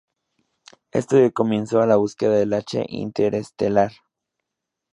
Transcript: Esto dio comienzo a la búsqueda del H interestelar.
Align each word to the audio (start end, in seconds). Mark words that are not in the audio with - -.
Esto 0.91 1.15
dio 1.17 1.31
comienzo 1.31 1.79
a 1.79 1.85
la 1.85 1.95
búsqueda 1.97 2.33
del 2.35 2.53
H 2.53 2.85
interestelar. 2.89 3.91